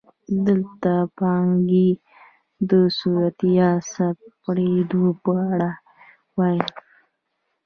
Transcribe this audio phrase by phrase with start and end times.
[0.47, 0.67] دلته
[1.03, 1.89] د پانګې
[2.69, 5.71] د صدور یا خپرېدو په اړه
[6.37, 6.69] وایو